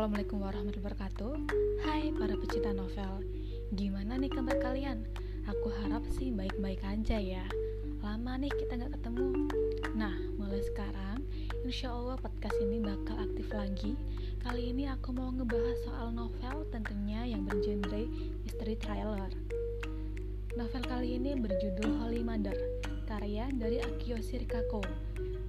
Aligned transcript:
Assalamualaikum 0.00 0.40
warahmatullahi 0.40 0.80
wabarakatuh. 0.80 1.32
Hai 1.84 2.08
para 2.16 2.32
pecinta 2.32 2.72
novel 2.72 3.20
Gimana 3.76 4.16
nih 4.16 4.32
kabar 4.32 4.56
kalian? 4.56 5.04
Aku 5.44 5.68
harap 5.76 6.00
sih 6.16 6.32
baik-baik 6.32 6.80
aja 6.88 7.20
ya. 7.20 7.44
Lama 8.00 8.40
nih 8.40 8.48
kita 8.48 8.80
gak 8.80 8.96
ketemu. 8.96 9.44
Nah, 9.92 10.16
mulai 10.40 10.64
sekarang 10.64 11.20
Insya 11.68 11.92
Allah 11.92 12.16
podcast 12.16 12.56
ini 12.64 12.80
bakal 12.80 13.12
aktif 13.20 13.52
lagi. 13.52 13.92
Kali 14.40 14.72
ini 14.72 14.88
aku 14.88 15.12
mau 15.12 15.28
ngebahas 15.36 15.76
soal 15.84 16.16
novel 16.16 16.64
tentunya 16.72 17.28
yang 17.28 17.44
bergenre 17.44 18.08
misteri 18.40 18.80
thriller. 18.80 19.28
Novel 20.56 20.80
kali 20.88 21.20
ini 21.20 21.36
berjudul 21.36 22.00
Holy 22.00 22.24
Mother 22.24 22.56
Karya 23.04 23.52
dari 23.52 23.84
Akio 23.84 24.16
Shirikako 24.16 24.80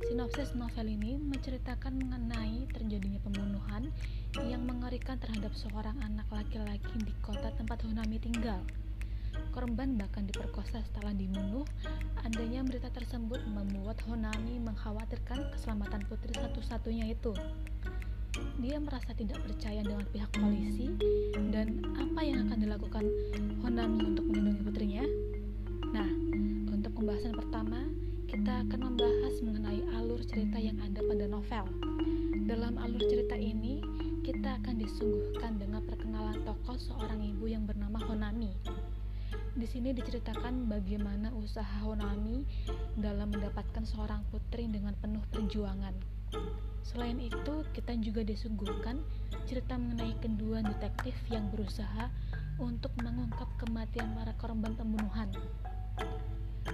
Sinopsis 0.01 0.57
novel 0.57 0.97
ini 0.97 1.13
menceritakan 1.13 1.93
mengenai 1.93 2.65
terjadinya 2.73 3.21
pembunuhan 3.21 3.93
yang 4.41 4.65
mengerikan 4.65 5.21
terhadap 5.21 5.53
seorang 5.53 5.93
anak 6.01 6.25
laki-laki 6.33 6.97
di 7.05 7.13
kota 7.21 7.53
tempat 7.53 7.85
Honami 7.85 8.17
tinggal. 8.17 8.65
Korban 9.53 10.01
bahkan 10.01 10.25
diperkosa 10.25 10.81
setelah 10.81 11.13
dibunuh. 11.13 11.67
Adanya 12.25 12.65
berita 12.65 12.89
tersebut 12.89 13.45
membuat 13.45 14.01
Honami 14.09 14.57
mengkhawatirkan 14.57 15.53
keselamatan 15.53 16.01
putri 16.09 16.33
satu-satunya 16.33 17.13
itu. 17.13 17.37
Dia 18.57 18.81
merasa 18.81 19.13
tidak 19.13 19.43
percaya 19.43 19.85
dengan 19.85 20.07
pihak 20.09 20.31
polisi 20.33 20.89
dan 21.51 21.83
apa 21.99 22.21
yang 22.25 22.49
akan 22.49 22.57
dilakukan 22.57 23.05
Honami 23.61 24.01
untuk 24.17 24.25
melindungi 24.25 24.61
putrinya. 24.65 25.05
Kita 28.41 28.57
akan 28.65 28.81
membahas 28.89 29.37
mengenai 29.45 29.85
alur 30.01 30.17
cerita 30.25 30.57
yang 30.57 30.73
ada 30.81 30.97
pada 31.05 31.29
novel. 31.29 31.65
Dalam 32.49 32.73
alur 32.81 32.97
cerita 33.05 33.37
ini, 33.37 33.85
kita 34.25 34.57
akan 34.57 34.81
disuguhkan 34.81 35.61
dengan 35.61 35.85
perkenalan 35.85 36.41
tokoh 36.41 36.73
seorang 36.73 37.21
ibu 37.21 37.45
yang 37.45 37.69
bernama 37.69 38.01
Honami. 38.01 38.49
Di 39.53 39.69
sini 39.69 39.93
diceritakan 39.93 40.65
bagaimana 40.65 41.29
usaha 41.37 41.85
Honami 41.85 42.41
dalam 42.97 43.29
mendapatkan 43.29 43.85
seorang 43.85 44.25
putri 44.33 44.65
dengan 44.65 44.97
penuh 44.97 45.21
perjuangan. 45.29 45.93
Selain 46.81 47.21
itu, 47.21 47.61
kita 47.77 47.93
juga 48.01 48.25
disuguhkan 48.25 49.05
cerita 49.45 49.77
mengenai 49.77 50.17
kedua 50.17 50.65
detektif 50.65 51.13
yang 51.29 51.45
berusaha 51.53 52.09
untuk 52.57 52.89
mengungkap 53.05 53.53
kematian 53.61 54.17
para 54.17 54.33
korban 54.41 54.73
pembunuhan. 54.73 55.29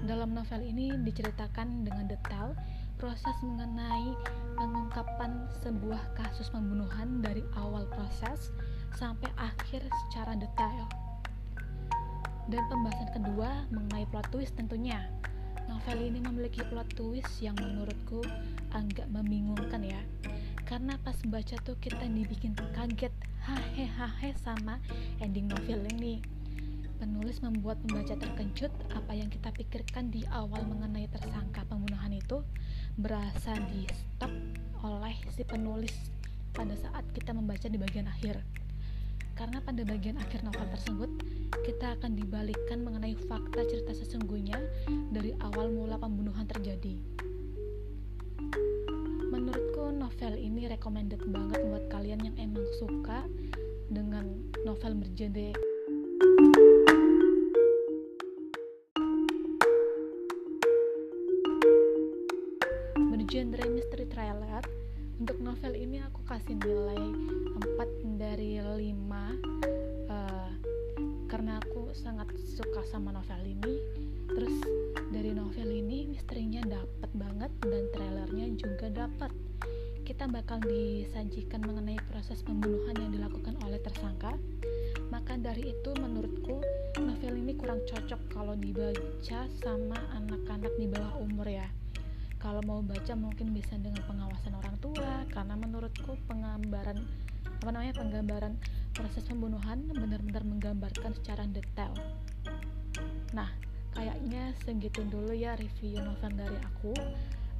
Dalam 0.04 0.36
novel 0.36 0.68
ini 0.68 0.92
diceritakan 1.08 1.88
dengan 1.88 2.12
detail 2.12 2.52
proses 3.00 3.36
mengenai 3.46 4.12
pengungkapan 4.58 5.48
sebuah 5.64 6.02
kasus 6.18 6.50
pembunuhan 6.52 7.24
dari 7.24 7.46
awal 7.56 7.88
proses 7.94 8.52
sampai 8.98 9.30
akhir 9.38 9.86
secara 10.08 10.36
detail. 10.36 10.90
Dan 12.48 12.64
pembahasan 12.68 13.10
kedua 13.16 13.68
mengenai 13.72 14.08
plot 14.12 14.28
twist 14.32 14.56
tentunya. 14.60 15.08
Novel 15.68 16.00
ini 16.10 16.20
memiliki 16.24 16.64
plot 16.68 16.88
twist 16.96 17.44
yang 17.44 17.56
menurutku 17.60 18.24
agak 18.72 19.08
membingungkan 19.12 19.84
ya. 19.84 20.00
Karena 20.68 21.00
pas 21.00 21.16
baca 21.28 21.56
tuh 21.64 21.80
kita 21.80 22.08
dibikin 22.08 22.56
kaget, 22.76 23.12
hahe 23.44 23.88
hahe 23.88 24.36
sama 24.36 24.80
ending 25.24 25.48
novel 25.48 25.80
ini 25.96 26.20
Penulis 26.98 27.46
membuat 27.46 27.78
pembaca 27.86 28.18
terkejut 28.18 28.74
apa 28.90 29.14
yang 29.14 29.30
kita 29.30 29.54
pikirkan 29.54 30.10
di 30.10 30.26
awal 30.34 30.66
mengenai 30.66 31.06
tersangka 31.06 31.62
pembunuhan 31.70 32.10
itu 32.10 32.42
berasa 32.98 33.54
di 33.70 33.86
stop 33.94 34.34
oleh 34.82 35.14
si 35.30 35.46
penulis 35.46 35.94
pada 36.58 36.74
saat 36.74 37.06
kita 37.14 37.38
membaca 37.38 37.70
di 37.70 37.78
bagian 37.78 38.10
akhir. 38.10 38.42
Karena 39.38 39.62
pada 39.62 39.86
bagian 39.86 40.18
akhir 40.18 40.42
novel 40.42 40.66
tersebut, 40.74 41.12
kita 41.62 42.02
akan 42.02 42.18
dibalikkan 42.18 42.82
mengenai 42.82 43.14
fakta 43.30 43.62
cerita 43.70 43.94
sesungguhnya 43.94 44.58
dari 45.14 45.38
awal 45.46 45.70
mula 45.70 46.02
pembunuhan 46.02 46.50
terjadi. 46.50 46.98
Menurutku 49.30 49.94
novel 49.94 50.34
ini 50.34 50.66
recommended 50.66 51.22
banget 51.30 51.62
buat 51.62 51.86
kalian 51.94 52.26
yang 52.26 52.36
emang 52.42 52.66
suka 52.82 53.30
dengan 53.94 54.26
novel 54.66 54.98
bergenre 54.98 55.67
genre 63.28 63.68
mystery 63.68 64.08
thriller 64.08 64.64
untuk 65.20 65.36
novel 65.44 65.76
ini 65.76 66.00
aku 66.00 66.24
kasih 66.24 66.56
nilai 66.64 67.04
4 67.60 68.16
dari 68.16 68.64
5 68.64 68.72
uh, 68.72 69.28
eh, 70.08 70.52
karena 71.28 71.60
aku 71.60 71.92
sangat 71.92 72.32
suka 72.40 72.88
sama 72.88 73.12
novel 73.12 73.44
ini. 73.44 73.84
Terus 74.32 74.56
dari 75.12 75.36
novel 75.36 75.76
ini 75.76 76.08
misterinya 76.08 76.64
dapat 76.72 77.12
banget 77.20 77.52
dan 77.68 77.84
trailernya 77.92 78.48
juga 78.56 78.88
dapat 78.96 79.32
kita 80.08 80.24
bakal 80.32 80.64
disajikan 80.64 81.68
mengenai 81.68 82.00
proses 82.08 82.40
pembunuhan 82.48 82.96
yang 82.96 83.12
dilakukan 83.12 83.60
oleh 83.68 83.84
tersangka. 83.84 84.40
Maka 85.12 85.36
dari 85.36 85.76
itu 85.76 85.92
menurutku 86.00 86.64
novel 86.96 87.34
ini 87.36 87.60
kurang 87.60 87.84
cocok 87.84 88.22
kalau 88.32 88.56
dibaca 88.56 89.52
sama 89.60 90.00
anak-anak 90.16 90.72
kalau 92.58 92.82
mau 92.82 92.90
baca 92.90 93.14
mungkin 93.14 93.54
bisa 93.54 93.78
dengan 93.78 94.02
pengawasan 94.10 94.58
orang 94.58 94.74
tua 94.82 95.30
karena 95.30 95.54
menurutku 95.54 96.18
penggambaran 96.26 97.06
apa 97.46 97.70
namanya 97.70 97.94
penggambaran 98.02 98.58
proses 98.98 99.22
pembunuhan 99.30 99.86
benar-benar 99.86 100.42
menggambarkan 100.42 101.14
secara 101.22 101.46
detail. 101.54 101.94
Nah 103.38 103.46
kayaknya 103.94 104.58
segitu 104.66 105.06
dulu 105.06 105.38
ya 105.38 105.54
review 105.54 106.02
novel 106.02 106.34
dari 106.34 106.58
aku. 106.66 106.98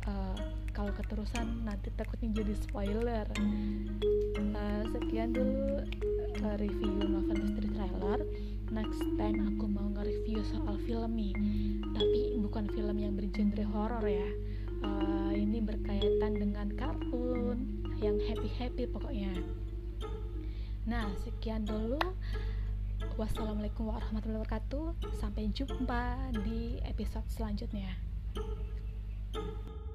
Uh, 0.10 0.34
kalau 0.74 0.90
keterusan 0.98 1.46
nanti 1.62 1.94
takutnya 1.94 2.42
jadi 2.42 2.58
spoiler. 2.58 3.30
Uh, 3.38 4.82
sekian 4.98 5.30
dulu 5.30 5.78
uh, 6.42 6.58
review 6.58 7.06
novel 7.06 7.38
misteri 7.38 7.70
trailer 7.70 8.26
next 8.74 9.06
time 9.14 9.46
aku 9.46 9.70
mau 9.70 9.94
nge-review 9.94 10.42
soal 10.42 10.74
film 10.90 11.22
nih. 11.22 11.38
Tapi 11.86 12.42
bukan 12.42 12.66
film 12.74 12.98
yang 12.98 13.14
bergenre 13.14 13.62
horor 13.62 14.02
ya 14.02 14.57
uh, 14.84 15.34
ini 15.34 15.64
berkaitan 15.64 16.34
dengan 16.38 16.68
kartun 16.76 17.82
yang 18.02 18.18
happy 18.30 18.50
happy 18.58 18.84
pokoknya. 18.90 19.34
Nah 20.86 21.10
sekian 21.24 21.66
dulu. 21.66 22.00
Wassalamualaikum 23.18 23.90
warahmatullahi 23.90 24.46
wabarakatuh. 24.46 24.94
Sampai 25.18 25.50
jumpa 25.54 26.34
di 26.46 26.82
episode 26.86 27.26
selanjutnya. 27.30 27.94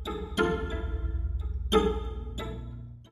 thank 0.05 0.39
you 0.41 0.52